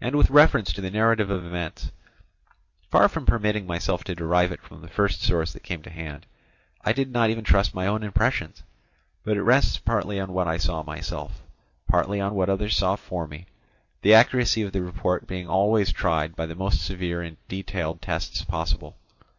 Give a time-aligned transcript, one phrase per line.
[0.00, 1.92] And with reference to the narrative of events,
[2.90, 6.24] far from permitting myself to derive it from the first source that came to hand,
[6.82, 8.62] I did not even trust my own impressions,
[9.24, 11.42] but it rests partly on what I saw myself,
[11.86, 13.44] partly on what others saw for me,
[14.00, 18.42] the accuracy of the report being always tried by the most severe and detailed tests
[18.44, 18.96] possible.